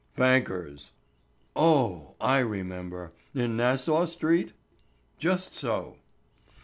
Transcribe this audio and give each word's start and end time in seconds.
"Bankers." 0.15 0.93
"Oh, 1.55 2.15
I 2.19 2.39
remember; 2.39 3.11
in 3.35 3.55
Nassau 3.55 4.05
street?" 4.05 4.53
"Just 5.19 5.53
so." 5.53 5.97